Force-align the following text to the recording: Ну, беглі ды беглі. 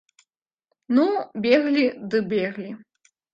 Ну, 0.99 1.05
беглі 1.47 1.85
ды 2.15 2.23
беглі. 2.33 2.71